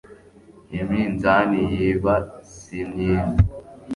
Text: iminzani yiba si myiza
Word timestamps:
iminzani 0.79 1.59
yiba 1.73 2.15
si 2.53 2.79
myiza 2.89 3.37